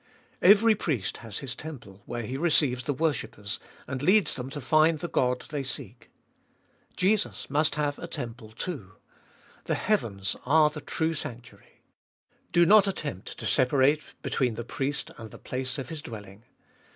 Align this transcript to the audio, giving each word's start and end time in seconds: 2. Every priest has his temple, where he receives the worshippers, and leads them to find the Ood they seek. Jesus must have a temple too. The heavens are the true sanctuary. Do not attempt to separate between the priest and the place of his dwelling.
2. 0.41 0.47
Every 0.47 0.73
priest 0.73 1.17
has 1.17 1.37
his 1.45 1.53
temple, 1.53 2.01
where 2.07 2.23
he 2.23 2.35
receives 2.35 2.85
the 2.85 2.93
worshippers, 2.95 3.59
and 3.87 4.01
leads 4.01 4.33
them 4.33 4.49
to 4.49 4.59
find 4.59 4.97
the 4.97 5.15
Ood 5.15 5.41
they 5.49 5.61
seek. 5.61 6.09
Jesus 6.97 7.51
must 7.51 7.75
have 7.75 7.99
a 7.99 8.07
temple 8.07 8.49
too. 8.49 8.93
The 9.65 9.75
heavens 9.75 10.35
are 10.43 10.71
the 10.71 10.81
true 10.81 11.13
sanctuary. 11.13 11.83
Do 12.51 12.65
not 12.65 12.87
attempt 12.87 13.37
to 13.37 13.45
separate 13.45 14.15
between 14.23 14.55
the 14.55 14.63
priest 14.63 15.11
and 15.19 15.29
the 15.29 15.37
place 15.37 15.77
of 15.77 15.89
his 15.89 16.01
dwelling. 16.01 16.45